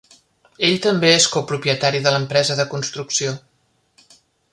[0.67, 3.35] Ell també és copropietari de l'empresa de construcció.